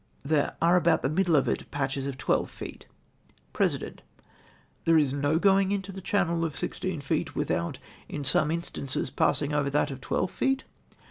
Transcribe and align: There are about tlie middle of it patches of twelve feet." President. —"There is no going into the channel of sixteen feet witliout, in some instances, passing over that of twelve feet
There 0.25 0.55
are 0.63 0.77
about 0.77 1.03
tlie 1.03 1.13
middle 1.13 1.35
of 1.35 1.47
it 1.47 1.69
patches 1.69 2.07
of 2.07 2.17
twelve 2.17 2.49
feet." 2.49 2.87
President. 3.53 4.01
—"There 4.85 4.97
is 4.97 5.13
no 5.13 5.37
going 5.37 5.71
into 5.71 5.91
the 5.91 6.01
channel 6.01 6.43
of 6.43 6.55
sixteen 6.55 7.01
feet 7.01 7.35
witliout, 7.35 7.75
in 8.09 8.23
some 8.23 8.49
instances, 8.49 9.11
passing 9.11 9.53
over 9.53 9.69
that 9.69 9.91
of 9.91 10.01
twelve 10.01 10.31
feet 10.31 10.63